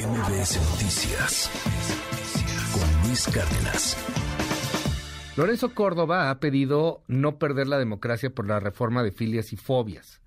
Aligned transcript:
MBS 0.00 0.58
Noticias 0.70 1.50
con 2.72 3.06
Luis 3.06 3.26
Cárdenas. 3.26 3.98
Lorenzo 5.36 5.74
Córdoba 5.74 6.30
ha 6.30 6.40
pedido 6.40 7.02
no 7.06 7.38
perder 7.38 7.66
la 7.66 7.78
democracia 7.78 8.30
por 8.30 8.46
la 8.46 8.60
reforma 8.60 9.02
de 9.02 9.12
filias 9.12 9.52
y 9.52 9.56
fobias. 9.56 10.22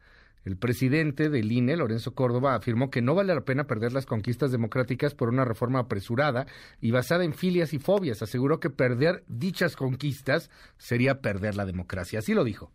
El 0.46 0.58
presidente 0.58 1.30
del 1.30 1.52
INE, 1.52 1.76
Lorenzo 1.76 2.14
Córdoba, 2.14 2.54
afirmó 2.54 2.92
que 2.92 3.02
no 3.02 3.16
vale 3.16 3.34
la 3.34 3.46
pena 3.46 3.66
perder 3.66 3.94
las 3.94 4.06
conquistas 4.06 4.52
democráticas 4.52 5.16
por 5.16 5.30
una 5.30 5.44
reforma 5.44 5.80
apresurada 5.80 6.46
y 6.80 6.92
basada 6.92 7.24
en 7.24 7.34
filias 7.34 7.74
y 7.74 7.80
fobias. 7.80 8.22
Aseguró 8.22 8.60
que 8.60 8.70
perder 8.70 9.24
dichas 9.28 9.76
conquistas 9.76 10.52
sería 10.78 11.20
perder 11.22 11.56
la 11.56 11.66
democracia. 11.66 12.20
Así 12.20 12.36
lo 12.36 12.44
dijo. 12.44 12.72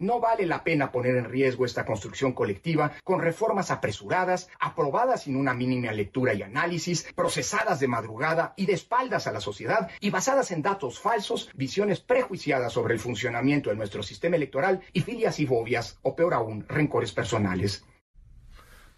No 0.00 0.18
vale 0.18 0.46
la 0.46 0.64
pena 0.64 0.90
poner 0.90 1.14
en 1.16 1.26
riesgo 1.26 1.66
esta 1.66 1.84
construcción 1.84 2.32
colectiva 2.32 2.92
con 3.04 3.20
reformas 3.20 3.70
apresuradas, 3.70 4.48
aprobadas 4.58 5.24
sin 5.24 5.36
una 5.36 5.52
mínima 5.52 5.92
lectura 5.92 6.32
y 6.32 6.42
análisis, 6.42 7.06
procesadas 7.14 7.80
de 7.80 7.86
madrugada 7.86 8.54
y 8.56 8.64
de 8.64 8.72
espaldas 8.72 9.26
a 9.26 9.32
la 9.32 9.42
sociedad 9.42 9.90
y 10.00 10.08
basadas 10.08 10.52
en 10.52 10.62
datos 10.62 10.98
falsos, 10.98 11.50
visiones 11.54 12.00
prejuiciadas 12.00 12.72
sobre 12.72 12.94
el 12.94 13.00
funcionamiento 13.00 13.68
de 13.68 13.76
nuestro 13.76 14.02
sistema 14.02 14.36
electoral 14.36 14.80
y 14.94 15.02
filias 15.02 15.38
y 15.38 15.46
fobias, 15.46 15.98
o 16.00 16.16
peor 16.16 16.32
aún, 16.32 16.64
rencores 16.66 17.12
personales. 17.12 17.84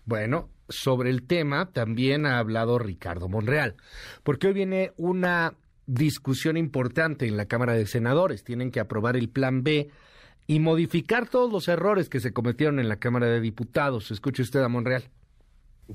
Bueno, 0.04 0.50
sobre 0.68 1.10
el 1.10 1.26
tema 1.26 1.72
también 1.72 2.26
ha 2.26 2.38
hablado 2.38 2.78
Ricardo 2.78 3.28
Monreal, 3.28 3.74
porque 4.22 4.46
hoy 4.46 4.52
viene 4.52 4.92
una 4.96 5.54
discusión 5.86 6.56
importante 6.56 7.26
en 7.26 7.36
la 7.36 7.46
Cámara 7.46 7.72
de 7.72 7.86
Senadores. 7.86 8.44
Tienen 8.44 8.70
que 8.70 8.78
aprobar 8.78 9.16
el 9.16 9.28
Plan 9.28 9.64
B 9.64 9.90
y 10.46 10.60
modificar 10.60 11.28
todos 11.28 11.52
los 11.52 11.68
errores 11.68 12.08
que 12.08 12.20
se 12.20 12.32
cometieron 12.32 12.78
en 12.78 12.88
la 12.88 12.96
Cámara 12.96 13.26
de 13.26 13.40
Diputados. 13.40 14.10
Escuche 14.10 14.42
usted 14.42 14.62
a 14.62 14.68
Monreal 14.68 15.04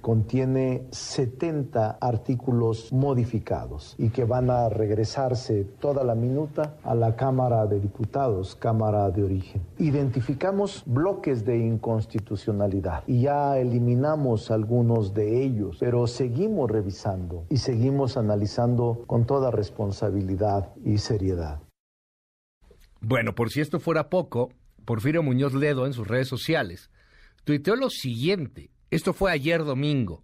contiene 0.02 0.88
70 0.92 1.98
artículos 2.00 2.92
modificados 2.94 3.96
y 3.98 4.10
que 4.10 4.26
van 4.26 4.50
a 4.50 4.70
regresarse 4.70 5.64
toda 5.64 6.04
la 6.04 6.16
minuta 6.16 6.76
a 6.84 6.96
la 6.96 7.16
Cámara 7.16 7.66
de 7.66 7.80
Diputados, 7.80 8.56
Cámara 8.56 9.10
de 9.12 9.24
Origen. 9.24 9.62
Identificamos 9.78 10.84
bloques 10.86 11.46
de 11.46 11.58
inconstitucionalidad 11.58 13.04
y 13.08 13.22
ya 13.22 13.58
eliminamos 13.58 14.52
algunos 14.52 15.14
de 15.14 15.44
ellos, 15.44 15.78
pero 15.80 16.08
seguimos 16.08 16.70
revisando 16.70 17.46
y 17.50 17.58
seguimos 17.58 18.18
analizando 18.18 19.04
con 19.08 19.26
toda 19.26 19.52
responsabilidad 19.52 20.70
y 20.84 20.98
seriedad. 20.98 21.60
Bueno, 23.02 23.36
por 23.36 23.52
si 23.52 23.62
esto 23.62 23.80
fuera 23.80 24.10
poco, 24.10 24.54
Porfirio 24.86 25.24
Muñoz 25.24 25.54
Ledo 25.54 25.86
en 25.86 25.94
sus 25.94 26.08
redes 26.08 26.28
sociales 26.28 26.90
tuiteó 27.48 27.78
lo 27.78 27.90
siguiente. 27.90 28.72
Esto 28.92 29.14
fue 29.14 29.32
ayer 29.32 29.64
domingo. 29.64 30.22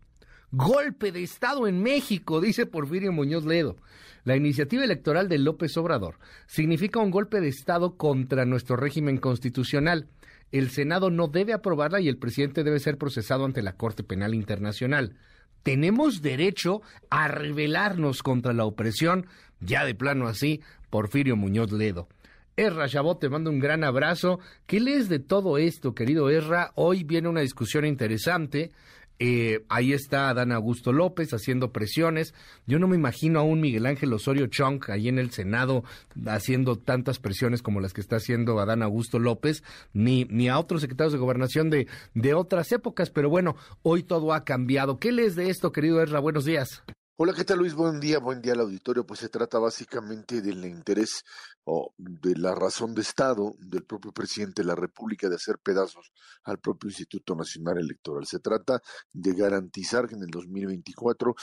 Golpe 0.51 1.13
de 1.13 1.23
Estado 1.23 1.67
en 1.67 1.81
México, 1.81 2.41
dice 2.41 2.65
Porfirio 2.65 3.13
Muñoz 3.13 3.45
Ledo. 3.45 3.77
La 4.25 4.35
iniciativa 4.35 4.83
electoral 4.83 5.29
de 5.29 5.37
López 5.37 5.77
Obrador 5.77 6.19
significa 6.47 6.99
un 6.99 7.11
golpe 7.11 7.39
de 7.39 7.47
Estado 7.47 7.95
contra 7.95 8.43
nuestro 8.43 8.75
régimen 8.75 9.17
constitucional. 9.17 10.09
El 10.51 10.69
Senado 10.69 11.09
no 11.11 11.29
debe 11.29 11.53
aprobarla 11.53 12.01
y 12.01 12.09
el 12.09 12.17
presidente 12.17 12.65
debe 12.65 12.81
ser 12.81 12.97
procesado 12.97 13.45
ante 13.45 13.61
la 13.61 13.77
Corte 13.77 14.03
Penal 14.03 14.33
Internacional. 14.35 15.15
Tenemos 15.63 16.21
derecho 16.21 16.81
a 17.09 17.29
rebelarnos 17.29 18.21
contra 18.21 18.51
la 18.51 18.65
opresión, 18.65 19.27
ya 19.61 19.85
de 19.85 19.95
plano 19.95 20.27
así, 20.27 20.59
Porfirio 20.89 21.37
Muñoz 21.37 21.71
Ledo. 21.71 22.09
Erra 22.55 22.87
Chabot, 22.87 23.19
te 23.19 23.29
mando 23.29 23.49
un 23.49 23.59
gran 23.59 23.83
abrazo. 23.83 24.39
¿Qué 24.67 24.79
lees 24.79 25.09
de 25.09 25.19
todo 25.19 25.57
esto, 25.57 25.95
querido 25.95 26.29
Erra? 26.29 26.71
Hoy 26.75 27.03
viene 27.03 27.27
una 27.27 27.41
discusión 27.41 27.83
interesante. 27.85 28.71
Eh, 29.17 29.63
ahí 29.69 29.93
está 29.93 30.29
Adán 30.29 30.51
Augusto 30.51 30.91
López 30.91 31.33
haciendo 31.33 31.71
presiones. 31.71 32.35
Yo 32.67 32.77
no 32.77 32.87
me 32.87 32.95
imagino 32.95 33.39
a 33.39 33.43
un 33.43 33.59
Miguel 33.59 33.87
Ángel 33.87 34.13
Osorio 34.13 34.47
Chong 34.47 34.83
ahí 34.89 35.07
en 35.07 35.17
el 35.17 35.31
Senado 35.31 35.83
haciendo 36.27 36.77
tantas 36.77 37.19
presiones 37.19 37.61
como 37.61 37.79
las 37.79 37.93
que 37.93 38.01
está 38.01 38.17
haciendo 38.17 38.59
Adán 38.59 38.83
Augusto 38.83 39.17
López, 39.17 39.63
ni, 39.93 40.25
ni 40.25 40.49
a 40.49 40.59
otros 40.59 40.81
secretarios 40.81 41.13
de 41.13 41.19
gobernación 41.19 41.69
de, 41.71 41.87
de 42.13 42.33
otras 42.35 42.71
épocas. 42.71 43.09
Pero 43.09 43.29
bueno, 43.29 43.55
hoy 43.81 44.03
todo 44.03 44.33
ha 44.33 44.43
cambiado. 44.43 44.99
¿Qué 44.99 45.11
lees 45.11 45.35
de 45.35 45.49
esto, 45.49 45.71
querido 45.71 46.01
Erra? 46.01 46.19
Buenos 46.19 46.45
días. 46.45 46.83
Hola, 47.15 47.31
¿qué 47.35 47.43
tal 47.43 47.59
Luis? 47.59 47.75
Buen 47.75 47.99
día, 47.99 48.17
buen 48.17 48.41
día 48.41 48.53
al 48.53 48.61
auditorio. 48.61 49.05
Pues 49.05 49.19
se 49.19 49.29
trata 49.29 49.59
básicamente 49.59 50.41
del 50.41 50.65
interés 50.65 51.23
o 51.63 51.93
de 51.95 52.35
la 52.35 52.55
razón 52.55 52.95
de 52.95 53.03
Estado 53.03 53.53
del 53.59 53.83
propio 53.83 54.11
presidente 54.11 54.63
de 54.63 54.67
la 54.69 54.73
República 54.73 55.29
de 55.29 55.35
hacer 55.35 55.59
pedazos 55.59 56.11
al 56.43 56.57
propio 56.57 56.89
Instituto 56.89 57.35
Nacional 57.35 57.77
Electoral. 57.77 58.25
Se 58.25 58.39
trata 58.39 58.81
de 59.11 59.35
garantizar 59.35 60.07
que 60.07 60.15
en 60.15 60.23
el 60.23 60.31
2024 60.31 61.35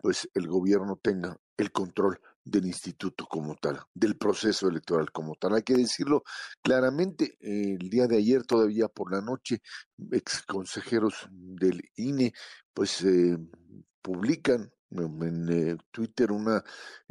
pues 0.00 0.28
el 0.32 0.46
gobierno 0.46 0.96
tenga 1.02 1.36
el 1.56 1.72
control 1.72 2.20
del 2.44 2.66
instituto 2.66 3.26
como 3.26 3.56
tal, 3.56 3.80
del 3.94 4.16
proceso 4.16 4.68
electoral 4.68 5.10
como 5.10 5.34
tal. 5.34 5.54
Hay 5.54 5.62
que 5.64 5.74
decirlo 5.74 6.22
claramente, 6.62 7.36
el 7.40 7.90
día 7.90 8.06
de 8.06 8.18
ayer, 8.18 8.44
todavía 8.44 8.86
por 8.86 9.10
la 9.10 9.22
noche, 9.22 9.60
ex 10.12 10.42
consejeros 10.42 11.26
del 11.32 11.82
INE, 11.96 12.32
pues 12.72 13.02
eh, 13.02 13.36
publican 14.00 14.70
en 14.90 15.48
eh, 15.50 15.76
Twitter 15.90 16.32
una 16.32 16.62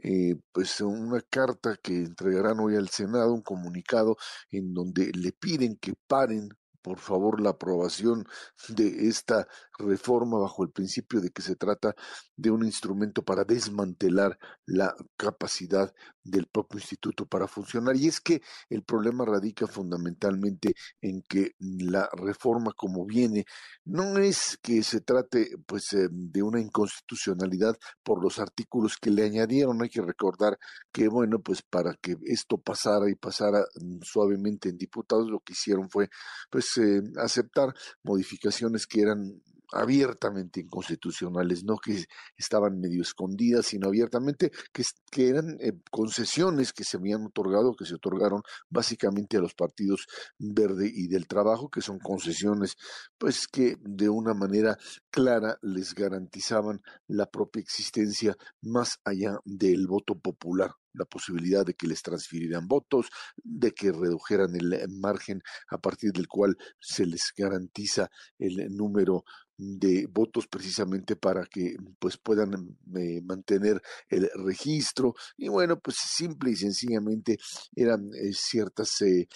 eh, 0.01 0.35
pues 0.51 0.81
una 0.81 1.21
carta 1.21 1.77
que 1.81 1.93
entregarán 1.97 2.59
hoy 2.59 2.75
al 2.75 2.89
Senado 2.89 3.33
un 3.33 3.41
comunicado 3.41 4.17
en 4.51 4.73
donde 4.73 5.11
le 5.13 5.31
piden 5.31 5.77
que 5.77 5.93
paren 6.07 6.49
por 6.85 6.99
favor 6.99 7.41
la 7.41 7.49
aprobación 7.49 8.27
de 8.69 9.07
esta 9.07 9.47
reforma 9.79 10.37
bajo 10.37 10.63
el 10.63 10.69
principio 10.69 11.19
de 11.19 11.31
que 11.31 11.41
se 11.41 11.55
trata 11.55 11.95
de 12.35 12.51
un 12.51 12.63
instrumento 12.63 13.23
para 13.23 13.43
desmantelar 13.43 14.37
la 14.67 14.93
capacidad 15.17 15.91
del 16.23 16.45
propio 16.45 16.79
instituto 16.79 17.25
para 17.25 17.47
funcionar. 17.47 17.95
Y 17.95 18.07
es 18.07 18.21
que 18.21 18.41
el 18.69 18.83
problema 18.83 19.25
radica 19.25 19.65
fundamentalmente 19.65 20.75
en 21.01 21.23
que 21.23 21.55
la 21.59 22.07
reforma 22.13 22.71
como 22.75 23.05
viene 23.05 23.45
no 23.85 24.17
es 24.17 24.57
que 24.61 24.83
se 24.83 25.01
trate 25.01 25.55
pues 25.65 25.93
eh, 25.93 26.07
de 26.11 26.43
una 26.43 26.59
inconstitucionalidad 26.59 27.77
por 28.03 28.21
los 28.23 28.37
artículos 28.37 28.97
que 28.97 29.09
le 29.09 29.23
añadieron. 29.23 29.81
Hay 29.81 29.89
que 29.89 30.01
recordar 30.01 30.57
que 30.91 31.07
bueno 31.07 31.39
pues 31.39 31.63
para 31.63 31.95
que 31.95 32.15
esto 32.25 32.57
pasara 32.57 33.09
y 33.09 33.15
pasara 33.15 33.65
mm, 33.81 34.01
suavemente 34.03 34.69
en 34.69 34.77
diputados 34.77 35.29
lo 35.29 35.39
que 35.39 35.53
hicieron 35.53 35.89
fue 35.89 36.09
pues 36.49 36.74
eh, 36.77 37.01
aceptar 37.17 37.73
modificaciones 38.03 38.87
que 38.87 39.01
eran 39.01 39.41
abiertamente 39.71 40.61
inconstitucionales, 40.61 41.63
no 41.63 41.77
que 41.77 42.05
estaban 42.37 42.79
medio 42.79 43.01
escondidas, 43.01 43.67
sino 43.67 43.87
abiertamente 43.87 44.51
que, 44.71 44.83
eran 45.27 45.57
eh, 45.59 45.73
concesiones 45.91 46.73
que 46.73 46.83
se 46.83 46.97
habían 46.97 47.25
otorgado, 47.25 47.75
que 47.75 47.85
se 47.85 47.95
otorgaron 47.95 48.41
básicamente 48.69 49.37
a 49.37 49.41
los 49.41 49.53
partidos 49.53 50.07
verde 50.37 50.89
y 50.93 51.07
del 51.07 51.27
trabajo, 51.27 51.69
que 51.69 51.81
son 51.81 51.99
concesiones, 51.99 52.75
pues 53.17 53.47
que 53.47 53.77
de 53.81 54.09
una 54.09 54.33
manera 54.33 54.77
clara 55.09 55.57
les 55.61 55.93
garantizaban 55.93 56.81
la 57.07 57.25
propia 57.25 57.61
existencia 57.61 58.35
más 58.61 58.99
allá 59.03 59.39
del 59.45 59.87
voto 59.87 60.15
popular 60.15 60.71
la 60.97 61.05
posibilidad 61.05 61.65
de 61.65 61.73
que 61.73 61.87
les 61.87 62.01
transfirieran 62.01 62.67
votos, 62.67 63.07
de 63.37 63.71
que 63.71 63.91
redujeran 63.91 64.55
el 64.55 64.87
margen 64.89 65.41
a 65.69 65.77
partir 65.77 66.11
del 66.11 66.27
cual 66.27 66.57
se 66.79 67.05
les 67.05 67.33
garantiza 67.35 68.09
el 68.39 68.75
número 68.75 69.23
de 69.57 70.07
votos 70.11 70.47
precisamente 70.47 71.15
para 71.15 71.45
que 71.45 71.77
pues 71.99 72.17
puedan 72.17 72.77
eh, 72.95 73.21
mantener 73.21 73.81
el 74.09 74.29
registro. 74.35 75.15
Y 75.37 75.47
bueno 75.47 75.79
pues 75.79 75.97
simple 75.97 76.51
y 76.51 76.55
sencillamente 76.55 77.37
eran 77.75 78.09
eh, 78.13 78.31
ciertas 78.33 79.01
eh, 79.01 79.27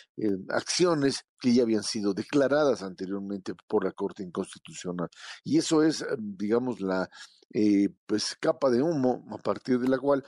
acciones 0.50 1.26
que 1.40 1.54
ya 1.54 1.64
habían 1.64 1.84
sido 1.84 2.14
declaradas 2.14 2.84
anteriormente 2.84 3.54
por 3.68 3.86
la 3.86 3.92
Corte 3.92 4.24
Inconstitucional. 4.24 5.10
Y 5.44 5.58
eso 5.58 5.84
es 5.84 6.06
digamos 6.18 6.82
la 6.82 7.10
pues 8.06 8.36
capa 8.40 8.70
de 8.70 8.84
humo 8.84 9.26
a 9.32 9.38
partir 9.40 9.80
de 9.80 9.88
la 9.88 9.98
cual 9.98 10.24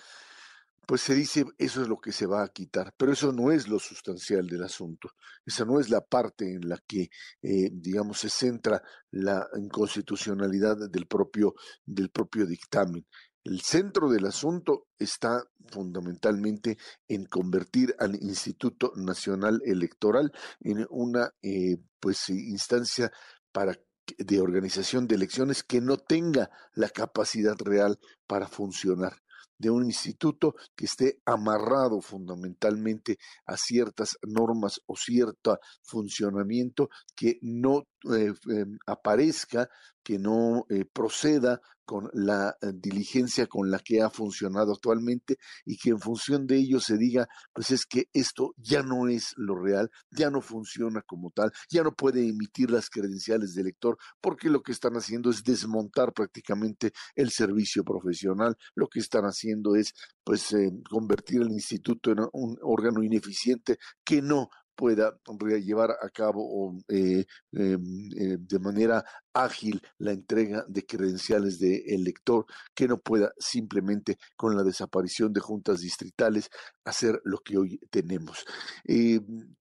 pues 0.86 1.02
se 1.02 1.16
dice 1.16 1.46
eso 1.58 1.82
es 1.82 1.88
lo 1.88 2.00
que 2.00 2.12
se 2.12 2.26
va 2.26 2.44
a 2.44 2.50
quitar, 2.50 2.94
pero 2.98 3.14
eso 3.14 3.32
no 3.32 3.52
es 3.52 3.68
lo 3.68 3.80
sustancial 3.80 4.48
del 4.48 4.64
asunto, 4.64 5.12
esa 5.46 5.66
no 5.66 5.80
es 5.80 5.90
la 5.90 6.02
parte 6.02 6.54
en 6.54 6.68
la 6.68 6.78
que, 6.88 7.10
eh, 7.42 7.70
digamos, 7.72 8.20
se 8.20 8.30
centra 8.30 8.82
la 9.12 9.48
inconstitucionalidad 9.58 10.90
del 10.90 11.08
propio, 11.08 11.56
del 11.86 12.10
propio 12.10 12.46
dictamen. 12.46 13.06
El 13.44 13.62
centro 13.62 14.10
del 14.10 14.26
asunto 14.28 14.88
está 15.00 15.44
fundamentalmente 15.72 16.78
en 17.08 17.26
convertir 17.26 17.96
al 17.98 18.16
Instituto 18.16 18.94
Nacional 18.96 19.62
Electoral 19.66 20.32
en 20.60 20.86
una 20.92 21.34
eh, 21.42 21.78
pues 22.00 22.30
instancia 22.30 23.12
para 23.52 23.76
de 24.18 24.42
organización 24.42 25.08
de 25.08 25.16
elecciones 25.16 25.64
que 25.64 25.80
no 25.80 25.98
tenga 25.98 26.50
la 26.74 26.90
capacidad 26.90 27.56
real 27.60 28.00
para 28.28 28.48
funcionar 28.48 29.22
de 29.62 29.70
un 29.70 29.86
instituto 29.86 30.56
que 30.76 30.86
esté 30.86 31.20
amarrado 31.24 32.02
fundamentalmente 32.02 33.18
a 33.46 33.56
ciertas 33.58 34.18
normas 34.24 34.82
o 34.88 34.96
cierto 34.96 35.60
funcionamiento 35.84 36.90
que 37.16 37.38
no 37.44 37.84
eh, 38.12 38.34
em, 38.50 38.78
aparezca, 38.88 39.70
que 40.04 40.18
no 40.18 40.66
eh, 40.70 40.84
proceda 40.92 41.62
con 41.86 42.10
la 42.14 42.56
eh, 42.62 42.72
diligencia 42.74 43.48
con 43.48 43.70
la 43.70 43.80
que 43.80 44.02
ha 44.02 44.10
funcionado 44.10 44.74
actualmente 44.74 45.38
y 45.66 45.78
que 45.78 45.90
en 45.90 46.00
función 46.00 46.48
de 46.48 46.58
ello 46.58 46.80
se 46.80 46.98
diga, 46.98 47.28
pues 47.54 47.72
es 47.72 47.86
que 47.86 48.06
esto 48.14 48.54
ya 48.58 48.84
no 48.84 49.08
es 49.08 49.34
lo 49.38 49.56
real, 49.56 49.90
ya 50.10 50.30
no 50.30 50.42
funciona 50.42 51.02
como 51.02 51.32
tal, 51.32 51.52
ya 51.70 51.84
no 51.84 51.94
puede 51.94 52.28
emitir 52.28 52.72
las 52.72 52.90
credenciales 52.90 53.54
de 53.54 53.64
lector 53.64 53.98
porque 54.20 54.50
lo 54.50 54.62
que 54.62 54.72
están 54.72 54.94
haciendo 54.94 55.30
es 55.30 55.44
desmontar 55.44 56.14
prácticamente 56.14 56.92
el 57.16 57.32
servicio 57.32 57.84
profesional, 57.84 58.56
lo 58.76 58.88
que 58.88 59.00
están 59.00 59.24
haciendo 59.24 59.76
es 59.76 59.94
pues 60.24 60.56
convertir 60.90 61.42
el 61.42 61.52
instituto 61.52 62.12
en 62.12 62.20
un 62.34 62.58
órgano 62.62 63.04
ineficiente 63.04 63.78
que 64.04 64.22
no 64.22 64.50
pueda 64.76 65.14
llevar 65.60 65.92
a 65.92 66.10
cabo 66.10 66.76
eh, 66.88 67.26
em, 67.52 68.10
eh, 68.18 68.38
de 68.40 68.60
manera 68.60 69.04
ágil 69.34 69.82
la 69.98 70.12
entrega 70.12 70.66
de 70.68 70.86
credenciales 70.86 71.60
de 71.60 71.84
elector, 71.88 72.46
que 72.76 72.88
no 72.88 73.00
pueda 73.00 73.32
simplemente 73.40 74.18
con 74.36 74.56
la 74.56 74.64
desaparición 74.64 75.34
de 75.34 75.42
juntas 75.42 75.80
distritales 75.82 76.50
hacer 76.86 77.22
lo 77.24 77.40
que 77.40 77.58
hoy 77.58 77.80
tenemos. 77.90 78.46
Eh, 78.86 79.20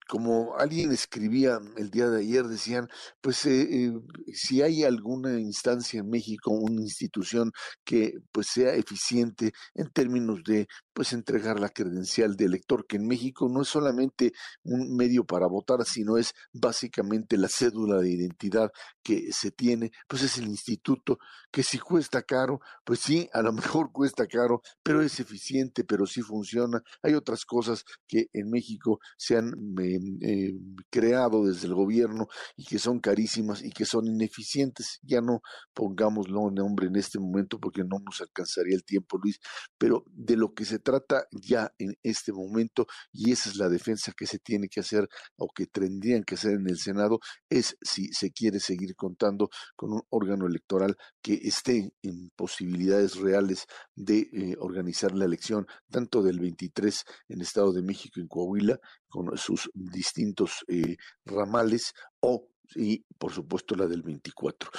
como 0.08 0.56
alguien 0.56 0.90
escribía 0.90 1.60
el 1.76 1.90
día 1.90 2.08
de 2.08 2.20
ayer, 2.20 2.46
decían, 2.46 2.88
pues 3.20 3.36
si 3.36 4.62
hay 4.62 4.82
alguna 4.82 5.38
instancia 5.38 6.00
en 6.00 6.08
México, 6.08 6.50
una 6.50 6.80
institución 6.80 7.52
que 7.84 8.14
pues 8.32 8.46
sea 8.48 8.74
eficiente 8.74 9.52
en 9.74 9.90
términos 9.90 10.40
de 10.44 10.66
pues 10.94 11.12
entregar 11.12 11.60
la 11.60 11.68
credencial 11.68 12.36
de 12.36 12.46
elector, 12.46 12.86
que 12.86 12.96
en 12.96 13.06
México 13.06 13.48
no 13.50 13.62
es 13.62 13.68
solamente 13.68 14.32
un 14.64 14.96
medio 14.96 15.24
para 15.24 15.46
votar, 15.46 15.84
sino 15.84 16.16
es 16.16 16.32
básicamente 16.54 17.36
la 17.36 17.48
cédula 17.48 18.00
de 18.00 18.10
identidad 18.10 18.70
que 19.02 19.30
se 19.30 19.52
tiene, 19.58 19.90
pues 20.06 20.22
es 20.22 20.38
el 20.38 20.46
instituto, 20.46 21.18
que 21.50 21.62
si 21.62 21.78
cuesta 21.78 22.22
caro, 22.22 22.60
pues 22.84 23.00
sí, 23.00 23.28
a 23.32 23.42
lo 23.42 23.52
mejor 23.82 23.90
cuesta 23.92 24.26
caro, 24.26 24.62
pero 24.82 25.02
es 25.02 25.18
eficiente, 25.20 25.84
pero 25.84 26.06
sí 26.06 26.22
funciona. 26.22 26.80
Hay 27.02 27.14
otras 27.14 27.44
cosas 27.44 27.84
que 28.06 28.28
en 28.32 28.48
México 28.48 29.00
se 29.16 29.36
han 29.36 29.52
eh, 29.82 29.98
eh, 30.22 30.54
creado 30.90 31.44
desde 31.44 31.66
el 31.66 31.74
gobierno 31.74 32.28
y 32.56 32.64
que 32.64 32.78
son 32.78 33.00
carísimas 33.00 33.62
y 33.62 33.70
que 33.70 33.84
son 33.84 34.06
ineficientes. 34.06 35.00
Ya 35.02 35.20
no 35.20 35.40
pongámoslo 35.74 36.50
nombre 36.50 36.86
en 36.86 36.96
este 36.96 37.18
momento 37.18 37.58
porque 37.58 37.82
no 37.82 37.98
nos 38.04 38.20
alcanzaría 38.20 38.76
el 38.76 38.84
tiempo, 38.84 39.18
Luis, 39.18 39.40
pero 39.76 40.04
de 40.06 40.36
lo 40.36 40.54
que 40.54 40.64
se 40.64 40.78
trata 40.78 41.24
ya 41.32 41.72
en 41.78 41.94
este 42.02 42.32
momento, 42.32 42.86
y 43.12 43.32
esa 43.32 43.50
es 43.50 43.56
la 43.56 43.68
defensa 43.68 44.12
que 44.16 44.26
se 44.26 44.38
tiene 44.38 44.68
que 44.68 44.80
hacer 44.80 45.08
o 45.36 45.48
que 45.48 45.66
tendrían 45.66 46.22
que 46.22 46.36
hacer 46.36 46.52
en 46.52 46.68
el 46.68 46.78
Senado, 46.78 47.18
es 47.50 47.76
si 47.82 48.12
se 48.12 48.30
quiere 48.30 48.60
seguir 48.60 48.94
contando 48.94 49.47
con 49.76 49.92
un 49.92 50.02
órgano 50.10 50.46
electoral 50.46 50.96
que 51.22 51.34
esté 51.34 51.92
en 52.02 52.30
posibilidades 52.36 53.16
reales 53.16 53.66
de 53.94 54.28
eh, 54.32 54.56
organizar 54.58 55.14
la 55.14 55.24
elección, 55.24 55.66
tanto 55.90 56.22
del 56.22 56.40
23 56.40 57.04
en 57.28 57.40
Estado 57.40 57.72
de 57.72 57.82
México, 57.82 58.20
en 58.20 58.28
Coahuila, 58.28 58.78
con 59.08 59.36
sus 59.36 59.70
distintos 59.74 60.64
eh, 60.68 60.96
ramales, 61.24 61.94
o, 62.20 62.48
y 62.74 63.04
por 63.18 63.32
supuesto, 63.32 63.74
la 63.74 63.86
del 63.86 64.02
24. 64.02 64.70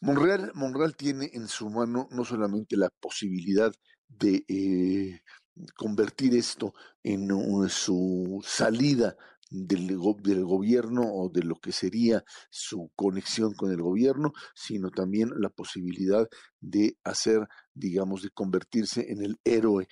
Monreal, 0.00 0.50
Monreal 0.54 0.96
tiene 0.96 1.30
en 1.32 1.46
su 1.46 1.70
mano 1.70 2.08
no 2.10 2.24
solamente 2.24 2.76
la 2.76 2.90
posibilidad 2.90 3.72
de 4.08 4.44
eh, 4.48 5.20
convertir 5.76 6.34
esto 6.34 6.74
en 7.02 7.28
su 7.68 8.42
salida 8.44 9.16
del, 9.52 9.98
gobierno 9.98 11.02
o 11.04 11.28
de 11.28 11.42
lo 11.42 11.56
que 11.56 11.72
sería 11.72 12.24
su 12.50 12.90
conexión 12.96 13.54
con 13.54 13.70
el 13.70 13.82
gobierno, 13.82 14.32
sino 14.54 14.90
también 14.90 15.30
la 15.36 15.50
posibilidad 15.50 16.26
de 16.60 16.96
hacer, 17.04 17.48
digamos, 17.74 18.22
de 18.22 18.30
convertirse 18.30 19.10
en 19.10 19.22
el 19.22 19.38
héroe 19.44 19.88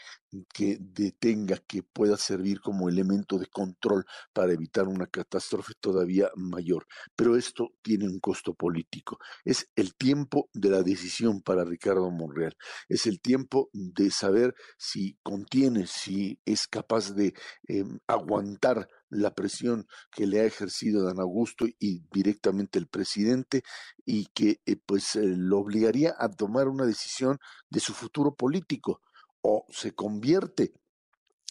que 0.54 0.78
detenga, 0.80 1.58
que 1.66 1.82
pueda 1.82 2.16
servir 2.16 2.60
como 2.60 2.88
elemento 2.88 3.38
de 3.38 3.46
control 3.46 4.04
para 4.32 4.52
evitar 4.52 4.86
una 4.86 5.06
catástrofe 5.06 5.74
todavía 5.80 6.30
mayor. 6.36 6.86
Pero 7.16 7.36
esto 7.36 7.70
tiene 7.82 8.06
un 8.06 8.20
costo 8.20 8.54
político. 8.54 9.18
Es 9.44 9.68
el 9.74 9.94
tiempo 9.94 10.48
de 10.54 10.70
la 10.70 10.82
decisión 10.82 11.42
para 11.42 11.64
Ricardo 11.64 12.10
Monreal. 12.10 12.56
Es 12.88 13.06
el 13.06 13.20
tiempo 13.20 13.68
de 13.72 14.10
saber 14.10 14.54
si 14.78 15.18
contiene, 15.22 15.86
si 15.86 16.40
es 16.44 16.66
capaz 16.68 17.14
de 17.14 17.34
em, 17.66 17.98
aguantar 18.06 18.88
la 19.10 19.34
presión 19.34 19.86
que 20.10 20.26
le 20.26 20.40
ha 20.40 20.44
ejercido 20.44 21.04
Dan 21.04 21.20
Augusto 21.20 21.66
y 21.78 22.02
directamente 22.12 22.78
el 22.78 22.86
presidente 22.86 23.62
y 24.04 24.26
que 24.26 24.60
eh, 24.66 24.76
pues 24.76 25.16
eh, 25.16 25.22
lo 25.24 25.58
obligaría 25.58 26.14
a 26.18 26.28
tomar 26.28 26.68
una 26.68 26.86
decisión 26.86 27.38
de 27.68 27.80
su 27.80 27.92
futuro 27.92 28.34
político 28.34 29.02
o 29.42 29.66
se 29.70 29.92
convierte 29.92 30.72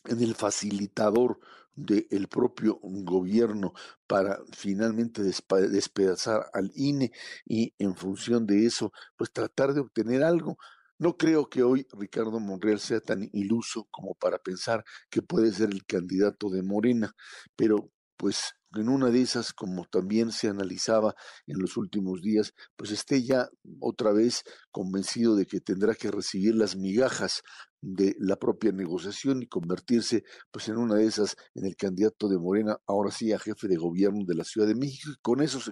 en 0.06 0.22
el 0.22 0.36
facilitador 0.36 1.40
del 1.76 2.28
propio 2.28 2.80
gobierno 2.82 3.74
para 4.06 4.40
finalmente 4.52 5.22
despedazar 5.24 6.50
al 6.54 6.72
INE 6.76 7.12
y 7.46 7.74
en 7.78 7.96
función 7.96 8.46
de 8.46 8.66
eso, 8.66 8.92
pues 9.16 9.32
tratar 9.32 9.74
de 9.74 9.82
obtener 9.82 10.24
algo. 10.24 10.58
No 11.00 11.16
creo 11.18 11.50
que 11.50 11.64
hoy 11.64 11.88
Ricardo 11.94 12.40
Monreal 12.42 12.80
sea 12.80 13.00
tan 13.00 13.30
iluso 13.32 13.88
como 13.90 14.16
para 14.16 14.38
pensar 14.38 14.84
que 15.10 15.22
puede 15.22 15.54
ser 15.54 15.70
el 15.72 15.86
candidato 15.86 16.50
de 16.50 16.62
Morena, 16.62 17.16
pero 17.56 17.90
pues 18.18 18.54
en 18.76 18.90
una 18.90 19.10
de 19.10 19.22
esas, 19.22 19.54
como 19.54 19.86
también 19.86 20.32
se 20.34 20.50
analizaba 20.50 21.16
en 21.48 21.58
los 21.60 21.78
últimos 21.78 22.22
días, 22.22 22.54
pues 22.76 22.92
esté 22.92 23.24
ya 23.24 23.50
otra 23.80 24.12
vez 24.12 24.44
convencido 24.72 25.36
de 25.38 25.46
que 25.46 25.62
tendrá 25.62 25.96
que 25.96 26.12
recibir 26.12 26.54
las 26.56 26.76
migajas 26.76 27.42
de 27.82 28.16
la 28.20 28.36
propia 28.36 28.74
negociación 28.74 29.42
y 29.42 29.48
convertirse 29.48 30.24
pues 30.52 30.68
en 30.68 30.78
una 30.78 30.96
de 30.96 31.06
esas 31.06 31.38
en 31.56 31.66
el 31.66 31.78
candidato 31.78 32.28
de 32.28 32.38
Morena 32.38 32.78
ahora 32.86 33.10
sí 33.10 33.32
a 33.32 33.40
jefe 33.40 33.70
de 33.70 33.78
gobierno 33.78 34.26
de 34.28 34.36
la 34.36 34.44
Ciudad 34.44 34.68
de 34.68 34.76
México 34.76 35.12
y 35.12 35.22
con 35.22 35.42
eso 35.42 35.62
se, 35.62 35.72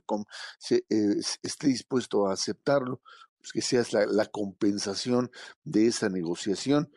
se 0.57 0.75
eh, 0.89 1.19
esté 1.43 1.67
dispuesto 1.67 2.27
a 2.27 2.33
aceptarlo 2.33 3.01
pues, 3.47 3.53
que 3.53 3.61
sea 3.61 3.83
la, 3.91 4.05
la 4.05 4.25
compensación 4.25 5.31
de 5.63 5.87
esa 5.87 6.09
negociación. 6.09 6.91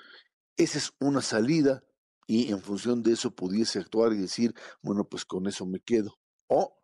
Esa 0.56 0.79
es 0.79 0.93
una 0.99 1.20
salida 1.20 1.82
y 2.26 2.50
en 2.50 2.61
función 2.61 3.02
de 3.02 3.12
eso 3.12 3.35
pudiese 3.35 3.79
actuar 3.79 4.12
y 4.12 4.19
decir, 4.19 4.55
bueno, 4.82 5.05
pues 5.05 5.25
con 5.25 5.47
eso 5.47 5.67
me 5.67 5.81
quedo. 5.81 6.19
O, 6.49 6.76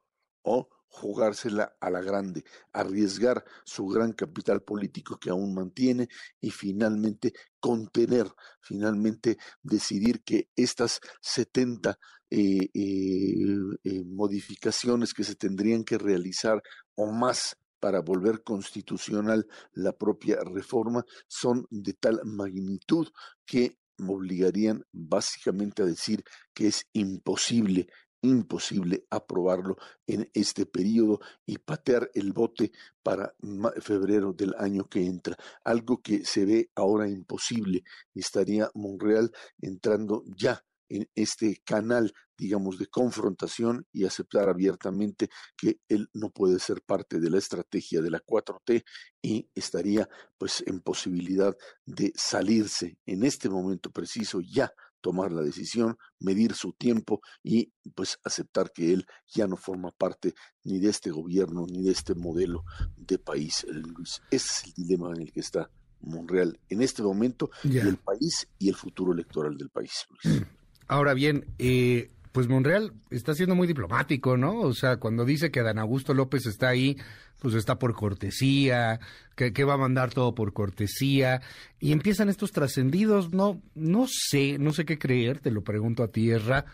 o 0.43 0.69
jugársela 0.89 1.77
a 1.81 1.91
la 1.91 2.01
grande, 2.01 2.45
arriesgar 2.73 3.45
su 3.65 3.87
gran 3.87 4.13
capital 4.13 4.63
político 4.63 5.19
que 5.19 5.31
aún 5.31 5.55
mantiene 5.55 6.09
y 6.41 6.51
finalmente 6.51 7.35
contener, 7.61 8.27
finalmente 8.63 9.37
decidir 9.63 10.23
que 10.23 10.49
estas 10.57 11.01
70 11.21 11.99
eh, 12.31 12.71
eh, 12.73 13.45
eh, 13.85 14.05
modificaciones 14.05 15.13
que 15.13 15.25
se 15.25 15.35
tendrían 15.35 15.85
que 15.85 15.99
realizar 15.99 16.63
o 16.95 17.13
más 17.13 17.57
para 17.87 18.01
volver 18.01 18.43
constitucional 18.43 19.47
la 19.75 19.93
propia 19.93 20.39
reforma 20.43 21.07
son 21.29 21.69
de 21.71 21.93
tal 21.93 22.21
magnitud 22.25 23.07
que 23.45 23.79
obligarían 24.01 24.85
básicamente 24.91 25.85
a 25.85 25.87
decir 25.87 26.25
que 26.53 26.67
es 26.67 26.89
imposible 26.95 27.87
imposible 28.23 29.07
aprobarlo 29.09 29.77
en 30.05 30.29
este 30.35 30.67
periodo 30.67 31.21
y 31.47 31.59
patear 31.59 32.11
el 32.15 32.33
bote 32.33 32.73
para 33.05 33.37
febrero 33.81 34.33
del 34.33 34.53
año 34.59 34.89
que 34.89 35.07
entra. 35.07 35.37
Algo 35.63 36.03
que 36.03 36.25
se 36.25 36.45
ve 36.45 36.71
ahora 36.75 37.09
imposible. 37.09 37.85
Estaría 38.17 38.69
Monreal 38.75 39.31
entrando 39.61 40.25
ya 40.27 40.61
en 40.89 41.09
este 41.15 41.61
canal, 41.65 42.13
digamos, 42.37 42.79
de 42.79 42.87
confrontación 42.87 43.87
y 43.93 44.05
aceptar 44.05 44.49
abiertamente 44.49 45.29
que 45.57 45.81
él 45.89 46.09
no 46.13 46.31
puede 46.31 46.59
ser 46.59 46.83
parte 46.83 47.21
de 47.21 47.31
la 47.31 47.39
estrategia 47.39 48.01
de 48.01 48.11
la 48.11 48.21
4T 48.21 48.85
y 49.23 49.49
estaría 49.55 50.09
pues 50.39 50.63
en 50.67 50.81
posibilidad 50.81 51.57
de 51.85 52.13
salirse 52.15 52.99
en 53.07 53.25
este 53.25 53.49
momento 53.49 53.91
preciso 53.91 54.41
ya 54.41 54.73
tomar 55.01 55.31
la 55.31 55.43
decisión, 55.43 55.97
medir 56.19 56.55
su 56.55 56.73
tiempo 56.73 57.21
y 57.43 57.73
pues 57.95 58.19
aceptar 58.25 58.73
que 58.73 58.93
él 58.93 59.07
ya 59.29 59.47
no 59.47 59.57
forma 59.57 59.93
parte 59.93 60.35
ni 60.65 60.81
de 60.81 60.89
este 60.89 61.11
gobierno 61.11 61.65
ni 61.71 61.83
de 61.85 61.93
este 61.93 62.15
modelo 62.17 62.65
de 62.97 63.19
país, 63.19 63.65
Luis. 63.69 64.21
Ese 64.33 64.47
es 64.47 64.65
el 64.65 64.73
dilema 64.73 65.13
en 65.15 65.23
el 65.23 65.33
que 65.33 65.41
está 65.41 65.71
Monreal 66.01 66.59
en 66.69 66.83
este 66.83 67.03
momento 67.03 67.51
y 67.65 67.79
el 67.79 67.99
país 67.99 68.49
y 68.59 68.69
el 68.69 68.75
futuro 68.75 69.13
electoral 69.13 69.57
del 69.57 69.71
país, 69.71 70.07
Luis. 70.11 70.41
Mm. 70.41 70.45
Ahora 70.89 71.15
bien, 71.15 71.47
eh, 71.59 72.11
pues 72.33 72.49
Monreal 72.49 72.93
está 73.11 73.35
siendo 73.35 73.55
muy 73.55 73.67
diplomático, 73.67 74.37
¿no? 74.37 74.61
O 74.61 74.75
sea, 74.75 74.99
cuando 74.99 75.25
dice 75.25 75.51
que 75.51 75.63
Dan 75.63 75.79
Augusto 75.79 76.13
López 76.13 76.45
está 76.45 76.69
ahí, 76.69 76.99
pues 77.41 77.55
está 77.55 77.79
por 77.79 77.95
cortesía, 77.95 79.01
que, 79.35 79.65
va 79.65 79.75
a 79.75 79.79
mandar 79.79 80.13
todo 80.13 80.35
por 80.35 80.53
cortesía, 80.53 81.41
y 81.81 81.93
empiezan 81.93 82.29
estos 82.29 82.53
trascendidos, 82.53 83.33
no, 83.33 83.63
no 83.75 84.07
sé, 84.09 84.59
no 84.59 84.73
sé 84.73 84.85
qué 84.85 84.99
creer, 84.99 85.41
te 85.41 85.51
lo 85.51 85.63
pregunto 85.63 86.03
a 86.03 86.09
tierra, 86.09 86.67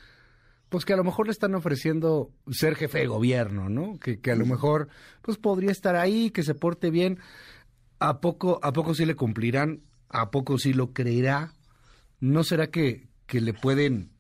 pues 0.69 0.85
que 0.85 0.95
a 0.95 0.97
lo 0.97 1.05
mejor 1.05 1.27
le 1.27 1.33
están 1.33 1.55
ofreciendo 1.55 2.33
ser 2.51 2.75
jefe 2.75 2.99
de 2.99 3.07
gobierno, 3.07 3.69
¿no? 3.69 3.99
Que, 3.99 4.19
que 4.19 4.33
a 4.33 4.37
lo 4.37 4.47
mejor 4.47 4.89
pues 5.21 5.39
podría 5.39 5.71
estar 5.71 5.95
ahí, 5.95 6.31
que 6.31 6.43
se 6.43 6.55
porte 6.55 6.91
bien. 6.91 7.19
¿A 8.01 8.21
poco, 8.21 8.59
a 8.63 8.73
poco 8.73 8.95
sí 8.95 9.05
le 9.05 9.15
cumplirán? 9.15 9.83
¿A 10.09 10.31
poco 10.31 10.59
sí 10.59 10.73
lo 10.73 10.93
creerá? 10.93 11.53
¿No 12.19 12.43
será 12.43 12.69
que, 12.69 13.12
que 13.33 13.41
le 13.41 13.55
pueden 13.55 14.11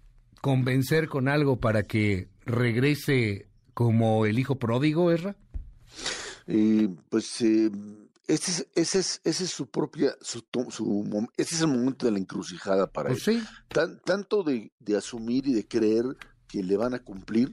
convencer 0.40 1.06
con 1.06 1.28
algo 1.28 1.60
para 1.60 1.82
que 1.82 2.30
regrese 2.46 3.46
como 3.74 4.24
el 4.24 4.38
hijo 4.38 4.58
pródigo, 4.58 5.10
Erra? 5.10 5.36
Eh, 6.46 6.88
pues 7.10 7.42
eh, 7.42 7.70
ese, 8.26 8.50
es, 8.52 8.66
ese, 8.74 8.98
es, 9.00 9.20
ese 9.22 9.44
es 9.44 9.50
su 9.50 9.66
propia, 9.66 10.14
su, 10.22 10.42
su, 10.70 11.28
ese 11.36 11.54
es 11.56 11.60
el 11.60 11.66
momento 11.68 12.06
de 12.06 12.12
la 12.12 12.18
encrucijada 12.20 12.86
para 12.86 13.10
Pues 13.10 13.28
él. 13.28 13.40
sí. 13.42 13.46
Tan- 13.68 14.00
tanto 14.00 14.42
de, 14.42 14.72
de 14.80 14.96
asumir 14.96 15.46
y 15.46 15.52
de 15.52 15.68
creer 15.68 16.04
que 16.48 16.62
le 16.62 16.78
van 16.78 16.94
a 16.94 17.00
cumplir, 17.00 17.52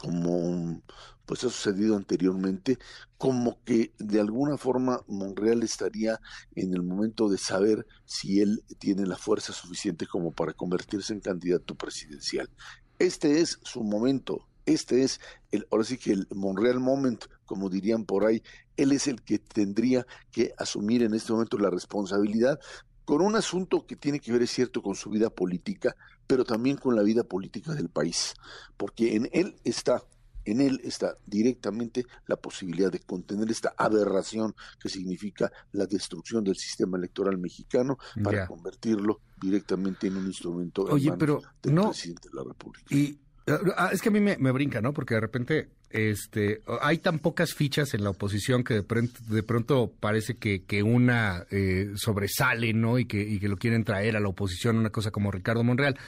como 0.00 0.82
pues 1.26 1.44
ha 1.44 1.50
sucedido 1.50 1.94
anteriormente, 1.94 2.78
como 3.16 3.62
que 3.62 3.92
de 3.98 4.18
alguna 4.18 4.56
forma 4.56 5.00
Monreal 5.06 5.62
estaría 5.62 6.18
en 6.56 6.72
el 6.74 6.82
momento 6.82 7.28
de 7.28 7.38
saber 7.38 7.86
si 8.04 8.40
él 8.40 8.64
tiene 8.80 9.06
la 9.06 9.16
fuerza 9.16 9.52
suficiente 9.52 10.06
como 10.06 10.32
para 10.32 10.54
convertirse 10.54 11.12
en 11.12 11.20
candidato 11.20 11.76
presidencial. 11.76 12.50
Este 12.98 13.40
es 13.40 13.60
su 13.62 13.84
momento, 13.84 14.48
este 14.66 15.04
es 15.04 15.20
el, 15.52 15.68
ahora 15.70 15.84
sí 15.84 15.98
que 15.98 16.12
el 16.12 16.26
Monreal 16.34 16.80
moment, 16.80 17.24
como 17.44 17.70
dirían 17.70 18.04
por 18.06 18.24
ahí, 18.24 18.42
él 18.76 18.90
es 18.90 19.06
el 19.06 19.22
que 19.22 19.38
tendría 19.38 20.06
que 20.32 20.52
asumir 20.58 21.02
en 21.04 21.14
este 21.14 21.32
momento 21.32 21.58
la 21.58 21.70
responsabilidad 21.70 22.58
con 23.04 23.22
un 23.22 23.34
asunto 23.36 23.86
que 23.86 23.96
tiene 23.96 24.20
que 24.20 24.32
ver, 24.32 24.42
es 24.42 24.50
cierto, 24.50 24.82
con 24.82 24.94
su 24.94 25.10
vida 25.10 25.30
política, 25.30 25.96
pero 26.26 26.44
también 26.44 26.76
con 26.76 26.94
la 26.94 27.02
vida 27.02 27.24
política 27.24 27.74
del 27.74 27.88
país, 27.88 28.34
porque 28.76 29.16
en 29.16 29.28
él 29.32 29.56
está, 29.64 30.02
en 30.44 30.60
él 30.60 30.80
está 30.84 31.16
directamente 31.26 32.04
la 32.26 32.36
posibilidad 32.36 32.90
de 32.92 33.00
contener 33.00 33.50
esta 33.50 33.74
aberración 33.76 34.54
que 34.80 34.88
significa 34.88 35.50
la 35.72 35.86
destrucción 35.86 36.44
del 36.44 36.56
sistema 36.56 36.98
electoral 36.98 37.36
mexicano 37.38 37.98
para 38.22 38.38
Ya. 38.42 38.46
convertirlo 38.46 39.20
directamente 39.40 40.06
en 40.06 40.16
un 40.16 40.26
instrumento 40.26 40.86
en 40.88 40.94
Oye, 40.94 41.12
pero 41.18 41.42
del 41.62 41.74
no- 41.74 41.88
presidente 41.90 42.28
de 42.28 42.34
la 42.36 42.44
República. 42.44 42.94
Y 42.94 43.18
es 43.92 44.02
que 44.02 44.08
a 44.08 44.12
mí 44.12 44.20
me, 44.20 44.36
me 44.38 44.50
brinca, 44.50 44.80
¿no? 44.80 44.92
Porque 44.92 45.14
de 45.14 45.20
repente 45.20 45.68
este, 45.90 46.62
hay 46.80 46.98
tan 46.98 47.18
pocas 47.18 47.52
fichas 47.52 47.94
en 47.94 48.04
la 48.04 48.10
oposición 48.10 48.62
que 48.62 48.74
de 48.74 48.82
pronto, 48.82 49.20
de 49.28 49.42
pronto 49.42 49.92
parece 49.98 50.36
que, 50.36 50.64
que 50.64 50.82
una 50.82 51.44
eh, 51.50 51.90
sobresale, 51.96 52.72
¿no? 52.72 52.98
Y 52.98 53.06
que, 53.06 53.20
y 53.20 53.40
que 53.40 53.48
lo 53.48 53.56
quieren 53.56 53.84
traer 53.84 54.16
a 54.16 54.20
la 54.20 54.28
oposición, 54.28 54.76
una 54.76 54.90
cosa 54.90 55.10
como 55.10 55.30
Ricardo 55.30 55.64
Monreal. 55.64 55.98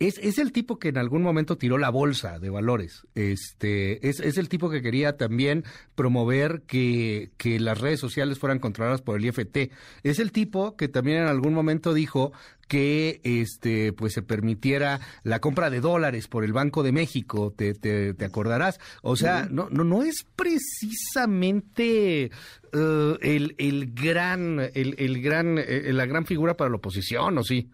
Es, 0.00 0.16
es 0.16 0.38
el 0.38 0.50
tipo 0.50 0.78
que 0.78 0.88
en 0.88 0.96
algún 0.96 1.22
momento 1.22 1.58
tiró 1.58 1.76
la 1.76 1.90
bolsa 1.90 2.38
de 2.38 2.48
valores. 2.48 3.06
Este, 3.14 4.08
es, 4.08 4.20
es 4.20 4.38
el 4.38 4.48
tipo 4.48 4.70
que 4.70 4.80
quería 4.80 5.18
también 5.18 5.64
promover 5.94 6.62
que, 6.62 7.32
que 7.36 7.60
las 7.60 7.78
redes 7.78 8.00
sociales 8.00 8.38
fueran 8.38 8.60
controladas 8.60 9.02
por 9.02 9.18
el 9.18 9.26
IFT. 9.26 9.70
Es 10.02 10.18
el 10.18 10.32
tipo 10.32 10.74
que 10.74 10.88
también 10.88 11.18
en 11.18 11.28
algún 11.28 11.52
momento 11.52 11.92
dijo 11.92 12.32
que 12.66 13.20
este 13.24 13.92
pues 13.92 14.14
se 14.14 14.22
permitiera 14.22 15.00
la 15.22 15.38
compra 15.40 15.68
de 15.68 15.80
dólares 15.80 16.28
por 16.28 16.44
el 16.44 16.54
Banco 16.54 16.82
de 16.82 16.92
México, 16.92 17.52
te, 17.54 17.74
te, 17.74 18.14
te 18.14 18.24
acordarás. 18.24 18.80
O 19.02 19.16
sea, 19.16 19.48
no, 19.50 19.68
no, 19.70 19.84
no 19.84 20.02
es 20.02 20.24
precisamente 20.34 22.30
eh, 22.72 23.18
el, 23.20 23.54
el 23.58 23.92
gran, 23.92 24.60
el, 24.72 24.94
el 24.96 25.20
gran, 25.20 25.58
eh, 25.58 25.92
la 25.92 26.06
gran 26.06 26.24
figura 26.24 26.56
para 26.56 26.70
la 26.70 26.76
oposición, 26.76 27.36
¿o 27.36 27.44
sí? 27.44 27.70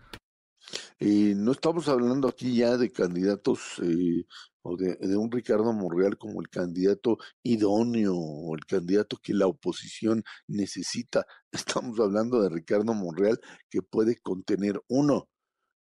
Eh, 0.99 1.35
no 1.37 1.53
estamos 1.53 1.89
hablando 1.89 2.29
aquí 2.29 2.57
ya 2.57 2.77
de 2.77 2.91
candidatos 2.91 3.81
eh, 3.83 4.25
o 4.63 4.77
de, 4.77 4.97
de 4.97 5.17
un 5.17 5.31
Ricardo 5.31 5.73
Monreal 5.73 6.19
como 6.19 6.41
el 6.41 6.49
candidato 6.49 7.19
idóneo 7.43 8.15
o 8.17 8.55
el 8.55 8.65
candidato 8.67 9.19
que 9.23 9.35
la 9.35 9.47
oposición 9.47 10.25
necesita. 10.49 11.27
Estamos 11.53 12.01
hablando 12.01 12.43
de 12.43 12.49
Ricardo 12.51 12.95
Monreal 12.95 13.41
que 13.71 13.83
puede 13.83 14.17
contener 14.17 14.81
uno 14.89 15.29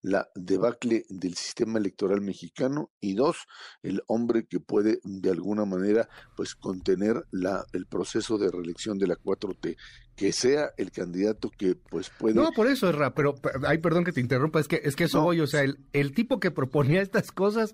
la 0.06 0.28
debacle 0.36 1.04
del 1.08 1.34
sistema 1.34 1.80
electoral 1.80 2.20
mexicano 2.20 2.90
y 3.00 3.14
dos 3.14 3.38
el 3.82 4.02
hombre 4.06 4.46
que 4.46 4.60
puede 4.60 5.00
de 5.02 5.30
alguna 5.30 5.64
manera 5.64 6.08
pues 6.36 6.54
contener 6.54 7.24
la 7.32 7.64
el 7.72 7.86
proceso 7.86 8.38
de 8.38 8.52
reelección 8.52 8.98
de 8.98 9.08
la 9.08 9.16
4T 9.16 9.76
que 10.14 10.32
sea 10.32 10.70
el 10.76 10.92
candidato 10.92 11.50
que 11.50 11.74
pues 11.74 12.10
puede 12.10 12.36
No, 12.36 12.52
por 12.52 12.68
eso, 12.68 12.92
pero, 13.16 13.34
pero- 13.34 13.66
ay, 13.66 13.78
perdón 13.78 14.04
que 14.04 14.12
te 14.12 14.20
interrumpa, 14.20 14.60
es 14.60 14.68
que, 14.68 14.80
es 14.84 14.94
que 14.94 15.04
eso 15.04 15.18
No. 15.18 15.24
voy, 15.24 15.40
o 15.40 15.46
sea, 15.48 15.62
el, 15.62 15.78
el 15.92 16.14
tipo 16.14 16.38
que 16.38 16.52
proponía 16.52 17.02
estas 17.02 17.32
cosas 17.32 17.72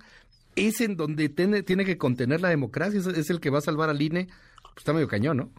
es 0.56 0.80
en 0.80 0.96
donde 0.96 1.28
tiene, 1.28 1.62
tiene 1.62 1.84
que 1.84 1.98
contener 1.98 2.40
la 2.40 2.48
democracia, 2.48 2.98
es, 2.98 3.06
es 3.06 3.28
el 3.28 3.40
que 3.40 3.50
va 3.50 3.58
a 3.58 3.62
salvar 3.62 3.90
al 3.90 4.00
INE, 4.00 4.26
pues 4.62 4.78
está 4.78 4.92
medio 4.94 5.06
cañón, 5.06 5.36
¿no? 5.36 5.52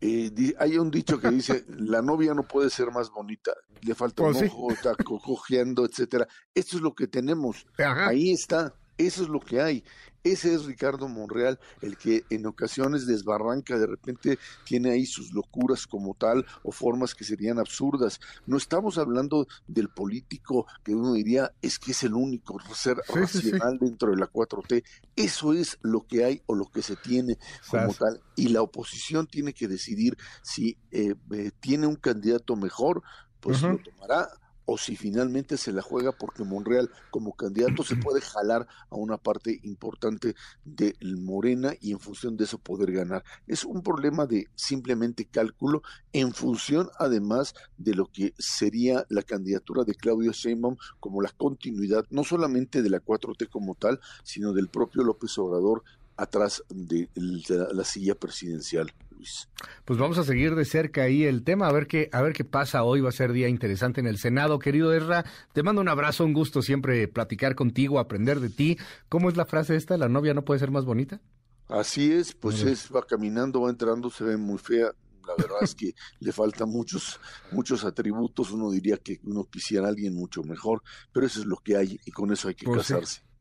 Eh, 0.00 0.30
di- 0.32 0.54
hay 0.58 0.78
un 0.78 0.90
dicho 0.90 1.20
que 1.20 1.30
dice, 1.30 1.64
la 1.68 2.02
novia 2.02 2.34
no 2.34 2.42
puede 2.42 2.70
ser 2.70 2.90
más 2.90 3.10
bonita, 3.10 3.52
le 3.82 3.94
falta 3.94 4.22
un 4.22 4.32
Pues 4.32 4.44
sí. 4.50 4.56
ojo, 4.56 4.72
está 4.72 4.94
co- 4.94 5.18
cojeando, 5.20 5.84
etcétera. 5.84 6.26
Esto 6.54 6.76
es 6.76 6.82
lo 6.82 6.94
que 6.94 7.06
tenemos, 7.06 7.66
Ajá. 7.78 8.08
ahí 8.08 8.32
está, 8.32 8.74
eso 8.96 9.22
es 9.22 9.28
lo 9.28 9.40
que 9.40 9.60
hay. 9.60 9.84
Ese 10.24 10.54
es 10.54 10.64
Ricardo 10.64 11.08
Monreal, 11.08 11.58
el 11.80 11.96
que 11.96 12.24
en 12.30 12.46
ocasiones 12.46 13.06
desbarranca, 13.06 13.78
de 13.78 13.86
repente 13.86 14.38
tiene 14.64 14.90
ahí 14.90 15.06
sus 15.06 15.32
locuras 15.32 15.86
como 15.86 16.14
tal 16.14 16.44
o 16.62 16.72
formas 16.72 17.14
que 17.14 17.24
serían 17.24 17.58
absurdas. 17.58 18.20
No 18.46 18.56
estamos 18.56 18.98
hablando 18.98 19.46
del 19.66 19.88
político 19.88 20.66
que 20.84 20.94
uno 20.94 21.12
diría 21.14 21.52
es 21.62 21.78
que 21.78 21.92
es 21.92 22.02
el 22.02 22.14
único 22.14 22.58
ser 22.74 22.98
Sí, 23.06 23.12
sí, 23.26 23.38
sí. 23.40 23.50
racional 23.52 23.78
dentro 23.78 24.10
de 24.10 24.16
la 24.16 24.26
4T. 24.30 24.84
Eso 25.16 25.52
es 25.52 25.78
lo 25.82 26.06
que 26.06 26.24
hay 26.24 26.42
o 26.46 26.54
lo 26.54 26.66
que 26.66 26.82
se 26.82 26.96
tiene 26.96 27.38
como 27.70 27.94
tal. 27.94 28.20
Y 28.36 28.48
la 28.48 28.62
oposición 28.62 29.26
tiene 29.26 29.52
que 29.52 29.68
decidir 29.68 30.16
si 30.42 30.78
eh, 30.90 31.14
eh, 31.32 31.50
tiene 31.60 31.86
un 31.86 31.96
candidato 31.96 32.56
mejor, 32.56 33.02
pues 33.40 33.62
lo 33.62 33.78
tomará, 33.78 34.28
o 34.70 34.76
si 34.76 34.96
finalmente 34.96 35.56
se 35.56 35.72
la 35.72 35.80
juega 35.80 36.12
porque 36.12 36.44
Monreal 36.44 36.90
como 37.10 37.34
candidato 37.34 37.82
se 37.82 37.96
puede 37.96 38.20
jalar 38.20 38.68
a 38.90 38.96
una 38.96 39.16
parte 39.16 39.58
importante 39.62 40.34
de 40.62 40.94
Morena 41.00 41.72
y 41.80 41.92
en 41.92 41.98
función 41.98 42.36
de 42.36 42.44
eso 42.44 42.58
poder 42.58 42.92
ganar. 42.92 43.24
Es 43.46 43.64
un 43.64 43.82
problema 43.82 44.26
de 44.26 44.46
simplemente 44.56 45.24
cálculo 45.24 45.80
en 46.12 46.34
función 46.34 46.90
además 46.98 47.54
de 47.78 47.94
lo 47.94 48.12
que 48.12 48.34
sería 48.38 49.06
la 49.08 49.22
candidatura 49.22 49.84
de 49.84 49.94
Claudio 49.94 50.32
Sheinbaum 50.32 50.76
como 51.00 51.22
la 51.22 51.30
continuidad 51.30 52.04
no 52.10 52.22
solamente 52.22 52.82
de 52.82 52.90
la 52.90 53.00
4T 53.00 53.48
como 53.48 53.74
tal, 53.74 53.98
sino 54.22 54.52
del 54.52 54.68
propio 54.68 55.02
López 55.02 55.38
Obrador 55.38 55.82
atrás 56.18 56.62
de 56.68 57.08
la, 57.14 57.68
la 57.72 57.84
silla 57.84 58.16
presidencial, 58.16 58.92
Luis. 59.18 59.48
Pues 59.84 59.98
vamos 59.98 60.18
a 60.18 60.24
seguir 60.24 60.54
de 60.54 60.64
cerca 60.64 61.02
ahí 61.02 61.24
el 61.24 61.42
tema, 61.42 61.68
a 61.68 61.72
ver 61.72 61.86
qué, 61.86 62.08
a 62.12 62.22
ver 62.22 62.32
qué 62.32 62.44
pasa 62.44 62.84
hoy, 62.84 63.00
va 63.00 63.10
a 63.10 63.12
ser 63.12 63.32
día 63.32 63.48
interesante 63.48 64.00
en 64.00 64.06
el 64.06 64.18
Senado. 64.18 64.58
Querido 64.58 64.92
Erra, 64.92 65.24
te 65.52 65.62
mando 65.62 65.80
un 65.80 65.88
abrazo, 65.88 66.24
un 66.24 66.32
gusto 66.32 66.62
siempre 66.62 67.08
platicar 67.08 67.54
contigo, 67.54 67.98
aprender 67.98 68.40
de 68.40 68.50
ti. 68.50 68.78
¿Cómo 69.08 69.28
es 69.28 69.36
la 69.36 69.44
frase 69.44 69.76
esta? 69.76 69.98
¿La 69.98 70.08
novia 70.08 70.34
no 70.34 70.44
puede 70.44 70.60
ser 70.60 70.70
más 70.70 70.84
bonita? 70.84 71.20
Así 71.68 72.12
es, 72.12 72.32
pues 72.34 72.62
es, 72.62 72.88
va 72.94 73.02
caminando, 73.02 73.60
va 73.62 73.70
entrando, 73.70 74.08
se 74.10 74.24
ve 74.24 74.36
muy 74.36 74.58
fea. 74.58 74.90
La 75.26 75.34
verdad 75.36 75.58
es 75.60 75.74
que 75.74 75.92
le 76.20 76.32
faltan 76.32 76.70
muchos, 76.70 77.20
muchos 77.52 77.84
atributos. 77.84 78.50
Uno 78.52 78.70
diría 78.70 78.96
que 78.96 79.20
uno 79.24 79.44
quisiera 79.44 79.86
a 79.86 79.90
alguien 79.90 80.14
mucho 80.14 80.42
mejor, 80.42 80.82
pero 81.12 81.26
eso 81.26 81.40
es 81.40 81.46
lo 81.46 81.56
que 81.56 81.76
hay 81.76 82.00
y 82.06 82.10
con 82.10 82.32
eso 82.32 82.48
hay 82.48 82.54
que 82.54 82.64
Pues 82.64 82.86
sí. 82.86 82.94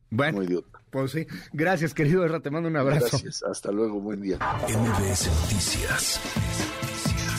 Bueno, 0.10 0.44
idiota. 0.44 0.80
pues 0.90 1.12
sí. 1.12 1.28
Gracias, 1.54 1.94
querido 1.94 2.24
Erra, 2.24 2.40
te 2.40 2.50
mando 2.50 2.70
un 2.70 2.78
abrazo. 2.78 3.08
Gracias. 3.12 3.44
Hasta 3.44 3.72
luego. 3.72 4.00
Buen 4.00 4.22
día. 4.22 4.38
MBS 4.38 5.28
Noticias 5.42 6.20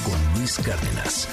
con 0.04 0.38
Luis 0.38 0.56
Cárdenas. 0.58 1.28